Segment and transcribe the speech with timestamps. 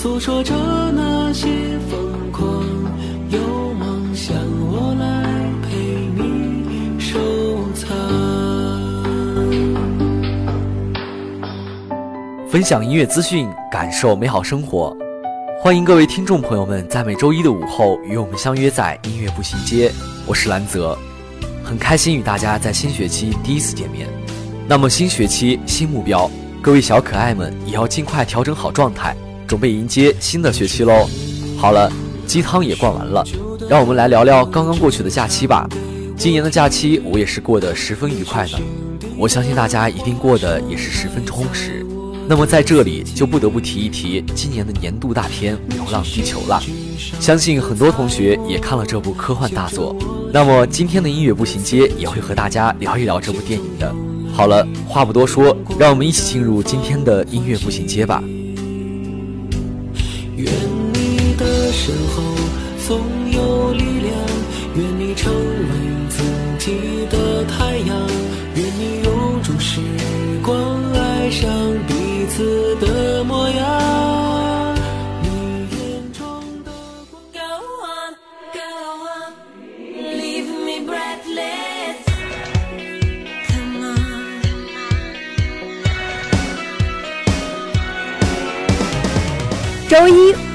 [0.00, 0.54] 诉说着
[0.92, 1.48] 那些
[1.90, 2.64] 疯狂。
[3.30, 3.40] 有
[3.74, 4.32] 梦想，
[4.70, 5.76] 我来陪
[6.14, 7.18] 你收
[7.74, 7.88] 藏。
[12.48, 14.96] 分享音乐资讯，感受美好生活。
[15.60, 19.90] 欢迎各位听众朋友们在每周一的午后与我们相约在音乐步行街，
[20.28, 20.96] 我是兰泽，
[21.64, 24.06] 很开心与大家在新学期第一次见面。
[24.68, 26.30] 那么新学期新目标，
[26.62, 29.16] 各位小可爱们也要尽快调整好状态，
[29.48, 31.08] 准备迎接新的学期喽。
[31.56, 31.90] 好了，
[32.26, 33.24] 鸡汤也灌完了，
[33.68, 35.66] 让我们来聊聊刚刚过去的假期吧。
[36.16, 38.60] 今年的假期我也是过得十分愉快的，
[39.16, 41.84] 我相信大家一定过得也是十分充实。
[42.28, 46.62] 那么在这里就不得不提一提今年的年度大片《流浪地球》了，
[47.18, 49.96] 相信很多同学也看了这部科幻大作。
[50.30, 53.94] 那么今天的音乐步行街也会和大家聊一聊这部电影的。
[54.34, 58.22] 好了，话不多说，让我们一起进入今天的音乐步行街吧。
[61.88, 62.22] 身后
[62.86, 63.00] 总
[63.32, 64.12] 有力量，
[64.74, 65.72] 愿你成为
[66.10, 66.22] 自
[66.58, 67.96] 己的太阳，
[68.56, 69.80] 愿你永驻时
[70.42, 70.52] 光，
[70.92, 71.48] 爱上
[71.86, 71.94] 彼
[72.28, 73.07] 此的。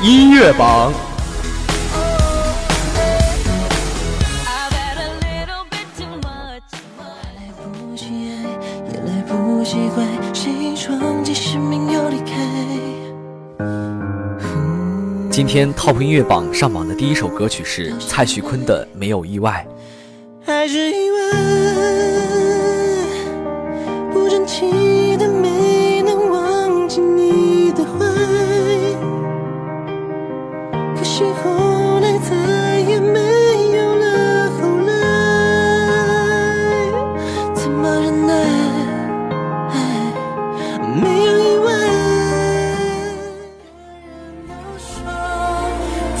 [0.00, 0.92] 音乐榜。
[15.30, 19.66] 今天 Top 音乐榜上榜的第一首歌曲是蔡徐坤的《没有意外》。
[20.46, 21.18] 还是意外，
[24.12, 24.97] 不争气
[31.18, 32.30] 可惜后来再
[32.78, 33.18] 也没
[33.72, 34.92] 有了后来，
[37.52, 38.32] 怎么忍耐？
[40.94, 41.66] 没有意外。
[44.46, 44.86] 都说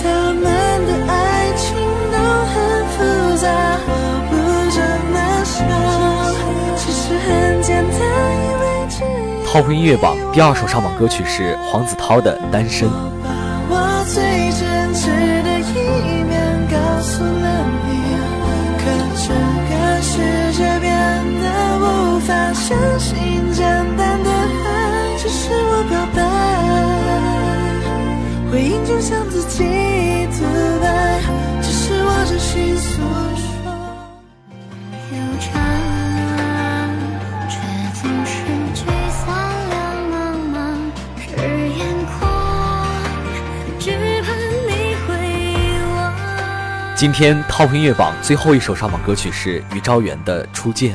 [0.02, 0.04] 他
[0.34, 0.42] 们
[0.88, 1.12] 的爱
[1.54, 1.62] 情
[2.10, 2.18] 都
[2.50, 2.52] 很
[2.88, 2.96] 复
[3.36, 3.46] 杂，
[3.86, 3.90] 我
[4.28, 4.34] 不
[4.74, 4.76] 这
[5.12, 5.54] 么想，
[6.76, 8.00] 其实很简单，
[8.34, 9.08] 因为只有
[9.46, 12.88] Top 音乐榜第二首上榜歌曲是黄子韬的《单身》。
[22.68, 23.16] 相信，
[23.50, 23.64] 简
[23.96, 26.20] 单的爱只是我表白，
[28.52, 29.64] 回应就像自己
[30.36, 30.44] 独
[30.82, 31.18] 白，
[31.62, 33.00] 只是我真心诉
[33.40, 33.72] 说。
[35.12, 35.48] 悠长，
[37.48, 37.56] 却
[38.02, 38.44] 总是
[38.74, 39.24] 聚散
[39.70, 39.74] 两
[40.12, 40.14] 茫
[40.52, 40.60] 茫。
[41.16, 41.24] 是
[41.70, 41.80] 眼
[42.20, 42.20] 眶，
[43.78, 44.28] 只盼
[44.68, 44.70] 你
[45.06, 45.08] 回
[45.96, 45.96] 望。
[46.94, 50.94] 今天 Top 音乐榜最后一首上榜歌曲是于昭元的《初见》。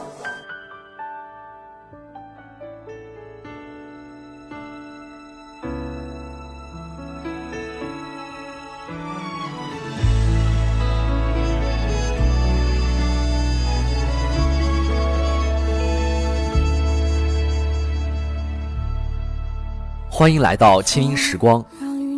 [20.21, 21.65] 欢迎来到清音时光。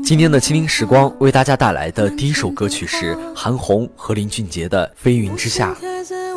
[0.04, 5.74] 今天的清音时光为大家带来的第一首歌曲是韩红和林俊杰的《飞云之下》，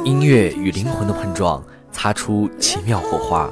[0.05, 1.61] 音乐与灵魂的碰撞，
[1.91, 3.51] 擦出奇妙火花。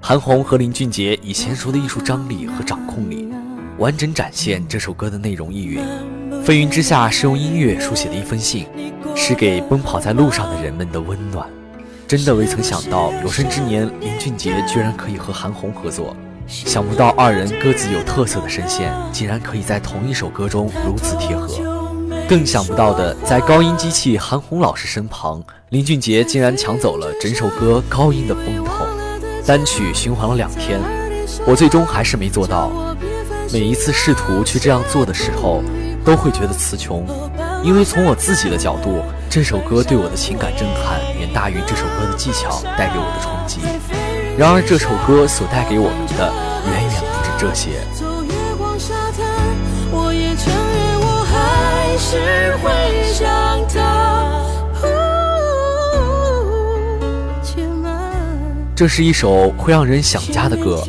[0.00, 3.28] 韩红和林俊杰以娴熟的艺术张力和掌控力，
[3.76, 5.84] 完整展现这首歌的内容意蕴。
[6.42, 8.64] 《飞云之下》是用音乐书写的一封信，
[9.14, 11.46] 是给奔跑在路上的人们的温暖。
[12.08, 16.16] 真的未曾想到，有生之年林俊杰居然可以和韩红合作。
[16.50, 21.48] 想不到二人各自有特色的声线，竟然可以在同一首歌中如此贴合。
[22.28, 28.84] 更想不到的，在高音机器韩红老师身旁，林俊杰竟然抢走了整首歌高音的风头。
[29.46, 30.80] 单曲循环了两天，
[31.46, 32.68] 我最终还是没做到。
[33.52, 35.62] 每一次试图去这样做的时候，
[36.04, 37.06] 都会觉得词穷，
[37.62, 43.60] 因为从我自己的角度，这首歌对我的情感震撼远大于这首歌的技巧带给我的冲击。
[44.40, 46.32] 然而，这首歌所带给我们的
[46.64, 47.72] 远远不止这些。
[47.92, 49.28] 走月光沙滩，
[49.92, 53.28] 我也承认我还是会想
[53.68, 54.40] 他。
[57.42, 58.00] 且慢
[58.74, 60.82] 这是一首会让人想家的歌，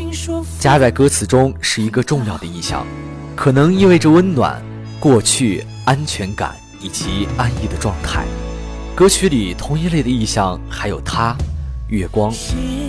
[0.57, 2.88] 家在歌词中是一个重要的意象，
[3.36, 4.63] 可能意味着温暖、
[4.97, 8.24] 过去、安全感以及安逸的状态。
[8.95, 11.36] 歌曲里同一类的意象还有他、
[11.91, 12.33] 月光。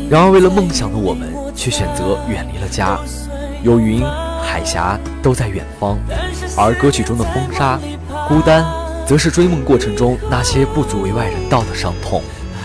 [0.08, 2.98] 然而，为了梦想的我们，却选择远离了家。
[3.62, 4.02] 有云、
[4.42, 5.98] 海峡都在远方，
[6.56, 7.78] 而歌曲中的风沙、
[8.28, 8.64] 孤单，
[9.06, 12.22] 则是追梦过程中那些不足为外人道的伤痛。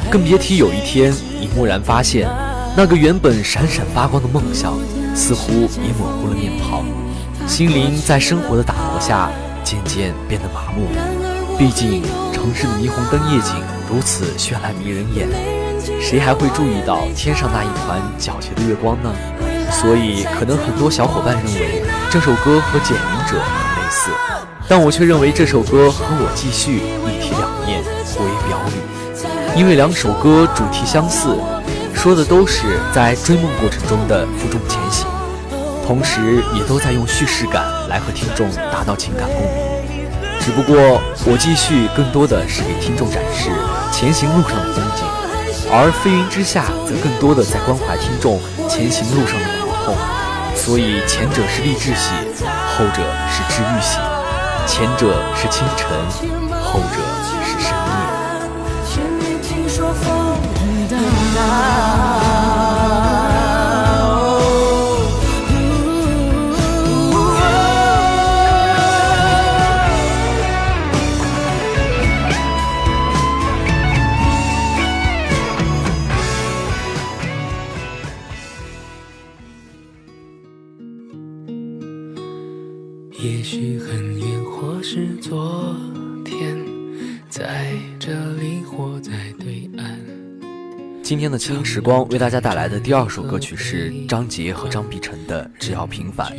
[0.09, 2.29] 更别提有一天，你蓦然发现，
[2.75, 4.73] 那个原本闪闪发光的梦想，
[5.15, 6.85] 似乎也模糊了面庞。
[7.47, 9.31] 心灵在生活的打磨下，
[9.63, 10.87] 渐渐变得麻木。
[11.57, 13.55] 毕竟，城市的霓虹灯夜景
[13.89, 15.27] 如此绚烂迷人眼，
[16.09, 19.11] 谁还会注意到天上那一团皎洁的月光呢？
[19.73, 24.09] 所以，可能很多小伙伴认为这首歌和《简云者》很类似，
[24.69, 29.59] 但我却认为这首歌和我继续一体两面，为表里。
[29.59, 31.35] 因为两首歌主题相似，
[31.93, 35.05] 说的都是在追梦过程中的负重前行，
[35.85, 40.07] 同时也都在用叙事感来和听众达到情感共鸣。
[40.39, 43.49] 只不过我继续更多的是给听众展示
[43.91, 45.03] 前行路上的风景，
[45.69, 49.95] 而飞云之下则更多的在关怀听众前行路上的苦痛。
[50.55, 52.11] 所以前者是励志系，
[52.75, 53.99] 后者是治愈系；
[54.65, 55.87] 前者是清晨，
[56.63, 56.97] 后者
[57.43, 57.87] 是深夜。
[83.19, 85.75] 也许很远，或是昨
[86.23, 86.55] 天，
[87.27, 89.99] 在这里或在对岸。
[91.01, 96.31] 今天的清音时光为大家带来的第二首歌曲是张杰和张碧晨的《只要平凡》。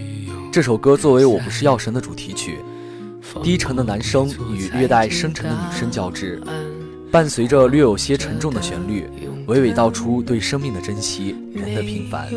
[0.53, 2.59] 这首歌作为《我不是药神》的主题曲，
[3.43, 6.41] 低沉的男声与略带深沉的女声交织，
[7.11, 9.05] 伴随着略有些沉重的旋律，
[9.49, 12.29] 娓娓道出对生命的珍惜、人的平凡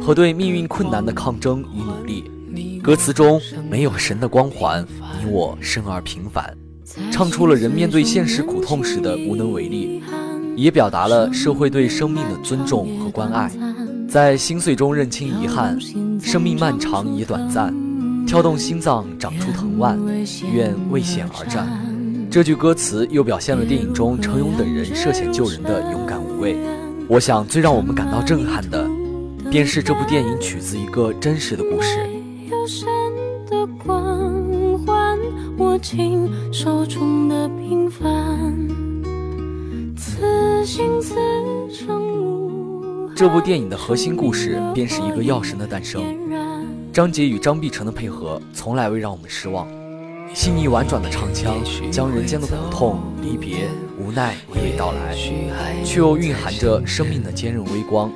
[0.00, 2.30] 和对命运困难的抗争与努力。
[2.84, 4.86] 歌词中没有神的光环，
[5.18, 6.54] 你我生而平凡，
[7.10, 10.02] 唱出了人面对现实苦痛时的无能为力。
[10.54, 13.50] 也表达了社会对生命的尊重和关爱，
[14.06, 15.78] 在心碎中认清遗憾，
[16.20, 17.74] 生命漫长也短暂，
[18.26, 19.98] 跳动心脏长出藤蔓，
[20.52, 21.66] 愿为险而战。
[22.30, 26.58] 这句歌词又表现了电影中程勇等人涉险救人的勇敢无畏。
[27.08, 28.86] 我想最让我们感到震撼的，
[29.50, 31.98] 便是这部电影取自一个真实的故事。
[35.84, 38.06] 握紧手中的平凡，
[39.94, 41.14] 此心此
[41.70, 46.02] 生无这部电影的核心故事便是一个药神的诞生。
[46.90, 49.68] 张杰与张碧晨的配合从来未让我们失望，
[50.32, 51.56] 细腻婉转的唱腔
[51.90, 55.14] 将人间的苦痛、离别、无奈娓娓道来，
[55.84, 58.10] 却又蕴含着生命的坚韧微光。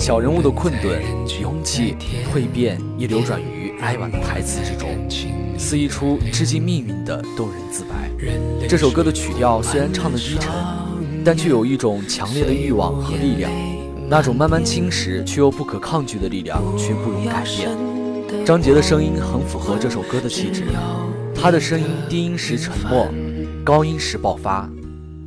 [0.00, 1.00] 小人物的困顿、
[1.40, 1.94] 勇气、
[2.34, 4.88] 蜕变，亦流转于哀婉的台词之中，
[5.58, 8.10] 肆意出致敬命运的动人自白。
[8.68, 10.52] 这首歌的曲调虽然唱得低沉，
[11.24, 13.50] 但却有一种强烈的欲望和力量，
[14.08, 17.68] 那种慢慢侵蚀却又不可抗拒的力量，却不容改变。
[18.44, 20.64] 张杰的声音很符合这首歌的气质，
[21.34, 23.08] 他的声音低音时沉默，
[23.64, 24.68] 高音时爆发，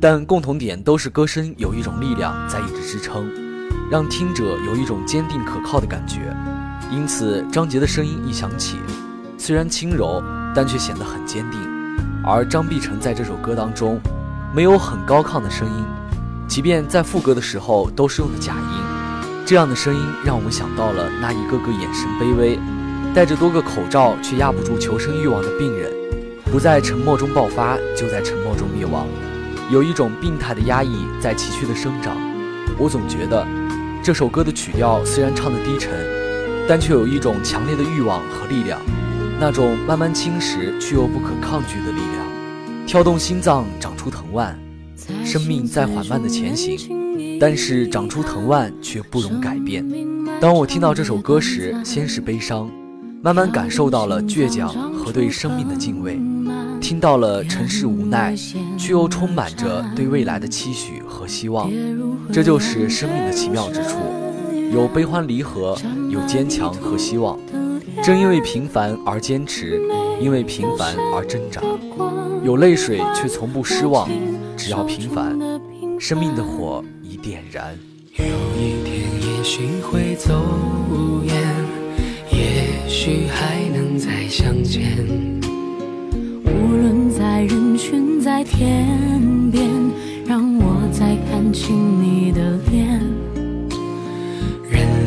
[0.00, 3.30] 但共同点都是歌声有一种力量在一直支撑，
[3.90, 6.18] 让听者有一种坚定可靠的感觉。
[6.90, 8.78] 因此，张杰的声音一响起，
[9.36, 10.22] 虽然轻柔，
[10.54, 11.60] 但却显得很坚定。
[12.24, 14.00] 而张碧晨在这首歌当中，
[14.54, 15.84] 没有很高亢的声音，
[16.46, 19.44] 即便在副歌的时候都是用的假音。
[19.46, 22.58] 这样的声音让我们想到了那一个个眼神卑微。
[23.14, 25.90] 戴着多个口罩却压不住求生欲望的病人，
[26.52, 29.06] 不在沉默中爆发，就在沉默中灭亡。
[29.70, 32.16] 有一种病态的压抑在崎岖的生长。
[32.78, 33.46] 我总觉得，
[34.02, 35.90] 这首歌的曲调虽然唱得低沉，
[36.68, 38.78] 但却有一种强烈的欲望和力量，
[39.40, 44.56] 那种慢慢侵蚀却又不可抗拒的力量，跳动心脏，长出藤蔓。
[45.24, 49.82] 生命在缓慢的前行，但是长出藤蔓却不容改变。
[50.40, 52.70] 当我听到这首歌时，先是悲伤。
[53.20, 56.20] 慢慢感受到了倔强和对生命的敬畏，
[56.80, 58.32] 听到了尘世无奈，
[58.76, 61.68] 却又充满着对未来的期许和希望。
[62.32, 63.96] 这就是生命的奇妙之处，
[64.70, 65.76] 有悲欢离合，
[66.10, 67.38] 有坚强和希望。
[68.02, 69.80] 正因为平凡而坚持，
[70.20, 71.60] 因为平凡而挣扎，
[72.44, 74.08] 有泪水却从不失望。
[74.56, 75.38] 只要平凡，
[75.98, 77.76] 生命的火已点燃。
[78.16, 80.34] 有一天也许会走
[81.24, 81.34] 远，
[82.30, 84.98] 也许还能再相见。
[86.44, 88.86] 无论在人群，在天
[89.50, 89.66] 边，
[90.26, 93.00] 让我再看清你的脸。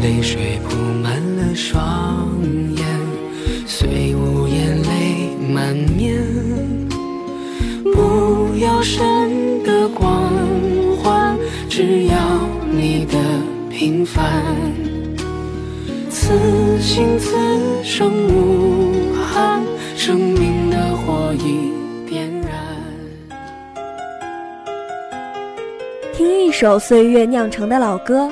[0.01, 2.27] 泪水铺满了双
[2.75, 2.83] 眼，
[3.67, 6.17] 虽无言泪满面。
[7.93, 10.33] 不要神的光
[10.97, 11.37] 环，
[11.69, 12.15] 只要
[12.71, 13.15] 你的
[13.69, 14.43] 平凡。
[16.09, 16.33] 此
[16.79, 17.37] 心此
[17.83, 19.61] 生无憾，
[19.95, 21.71] 生命的火已
[22.09, 22.49] 点燃。
[26.11, 28.31] 听一首岁月酿成的老歌，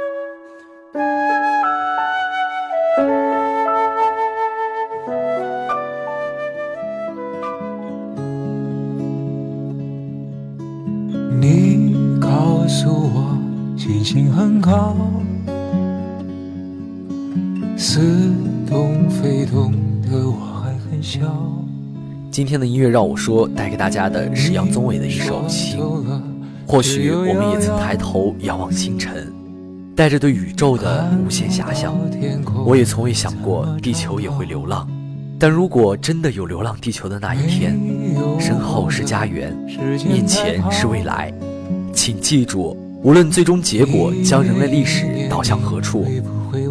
[22.31, 25.79] 今天的音乐让我说，带给大家的是杨宗纬的一首《情》。
[26.65, 29.29] 或许我们也曾抬头仰望星辰，
[29.93, 31.93] 带着对宇宙的无限遐想。
[32.65, 34.87] 我也从未想过地球也会流浪，
[35.37, 37.77] 但如果真的有流浪地球的那一天，
[38.39, 39.53] 身后是家园，
[40.07, 41.33] 面前是未来，
[41.93, 46.05] 请记住，无论最终结果将人类历史导向何处，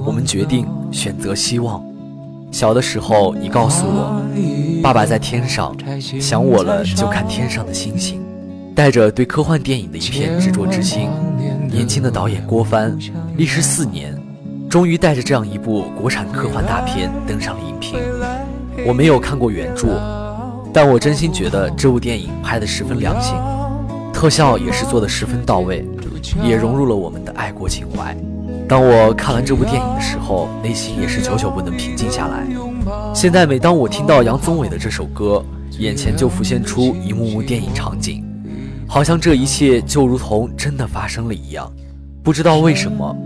[0.07, 1.85] 我们决定选择希望。
[2.51, 4.21] 小的时候，你告诉我，
[4.83, 5.75] 爸爸在天上，
[6.21, 8.21] 想我了就看天上的星星。
[8.75, 11.09] 带着对科幻电影的一片执着之心，
[11.71, 12.97] 年轻的导演郭帆
[13.37, 14.17] 历时四年，
[14.69, 17.99] 终于带着这样一部国产科幻大片登上了荧屏。
[18.87, 19.89] 我没有看过原著，
[20.73, 23.35] 但我真心觉得这部电影拍得十分良心，
[24.13, 25.87] 特效也是做得十分到位，
[26.43, 28.17] 也融入了我们的爱国情怀。
[28.71, 32.47] 当我看完这部电影的时候，内心也是久久不能平静下来。
[33.13, 35.45] 现在每当我听到杨宗纬的这首歌，
[35.81, 38.25] 眼前就浮现出一幕幕电影场景。
[38.87, 41.69] 好像这一切就如同真的发生了一样。
[42.23, 43.17] 不知道为什么，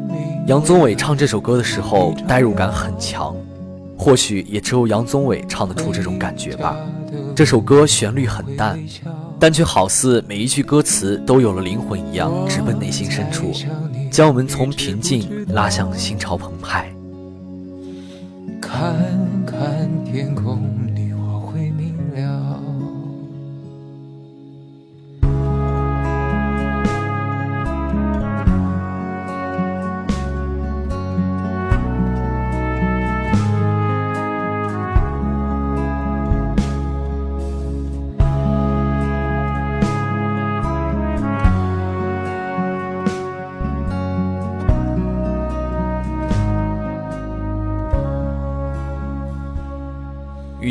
[0.47, 3.37] 杨宗纬唱这首歌的时候代入感很强，
[3.99, 6.75] 或许也只有杨宗纬唱得出这种感觉吧。
[7.37, 8.83] 这首歌旋律很淡，
[9.39, 13.53] 但却好似每一句歌词都有了灵魂一样，直奔内心深处，
[14.15, 16.89] 将我们从平静拉向心潮澎湃。
[18.61, 18.95] 看
[19.45, 20.64] 看天空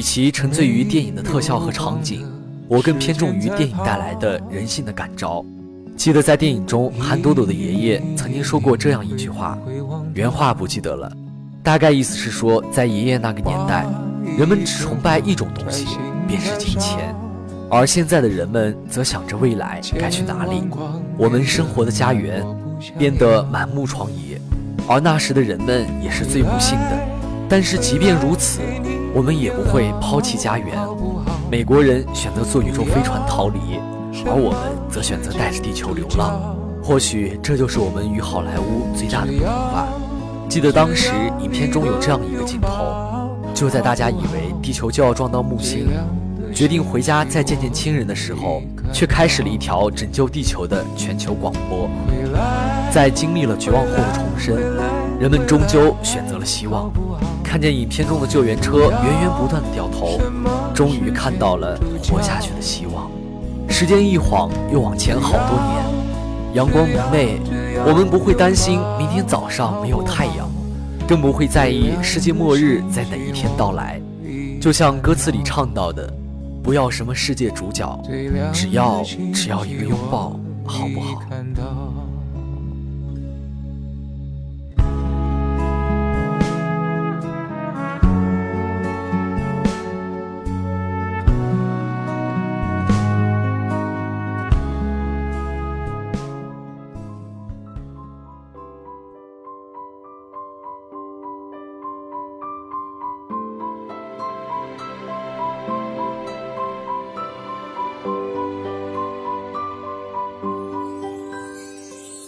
[0.04, 2.30] 其沉醉于电影的特效和场景，
[2.68, 5.44] 我更偏重于电影带来的人性的感召。
[5.96, 9.58] 记得在电影中，韩朵朵的爷爷曾经说过这样一句话，
[10.14, 11.10] 原话不记得了，
[11.64, 13.86] 大概意思是说，在爷爷那个年代，
[14.38, 15.88] 人们只崇拜一种东西，
[16.28, 17.16] 便是金钱，
[17.72, 20.64] 而现在的人们则想着未来该去哪里。
[21.18, 22.46] 我们生活的家园
[22.98, 24.38] 变得满目疮痍，
[24.86, 27.08] 而那时的人们也是最不幸的。
[27.48, 28.60] 但是即便如此，
[29.14, 30.76] 我们也不会抛弃家园。
[31.52, 33.60] 美国人选择坐宇宙飞船逃离，
[34.26, 36.58] 而我们则选择带着地球流浪。
[36.84, 39.88] 或许这就是我们与好莱坞最大的不同吧。
[40.50, 45.88] 记得当时影片中有这样一个镜头，就在大家以为地球就要撞到木星，
[46.54, 48.62] 决定回家再见见亲人的时候，
[48.94, 51.90] 却开始了一条拯救地球的全球广播。
[52.92, 54.56] 在经历了绝望后的重生，
[55.20, 56.92] 人们终究选择了希望。
[57.44, 60.20] 看见影片中的救援车源源不断的掉头，
[60.76, 63.10] 终于看到了活下去的希望。
[63.68, 67.40] 时间一晃又往前好多年，阳光明媚，
[67.86, 70.48] 我们不会担心明天早上没有太阳，
[71.08, 74.00] 更不会在意世界末日在哪一天到来。
[74.62, 76.12] 就像歌词里唱到的，
[76.64, 78.02] 不要什么世界主角，
[78.54, 81.22] 只要只要一个拥抱，好不好？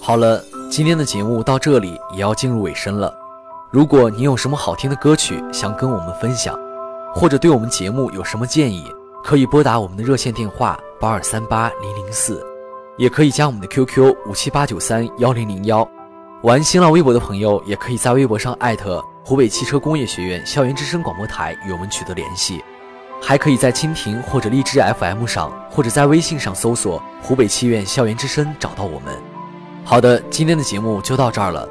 [0.05, 0.39] 好了，
[0.69, 3.11] 今天的节目到这里也要进入尾声了。
[3.71, 6.55] 如果你有什么好听的歌曲想跟我们分享，
[7.11, 8.85] 或者对我们节目有什么建议，
[9.23, 12.45] 可以拨打我们的热线电话八二三八零零四，
[12.97, 15.89] 也可以加我们的 QQ 五七八九三幺零零幺。
[16.43, 22.63] 玩新浪微博的朋友，也可以在微博上艾特湖北汽车工业学院校园之声广播台与我们取得联系，
[23.19, 29.34] 还可以在蜻蜓或者荔枝 FM 上，或者在微信上搜索湖北汽院校园之声找到我们。
[29.87, 31.69] 好的，今天的节目就到这儿了。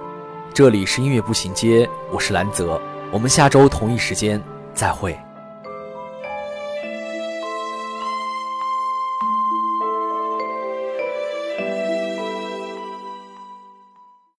[0.55, 4.41] 这里是音乐步行街，我是兰泽，我们下周同一时间
[4.73, 5.19] 再会。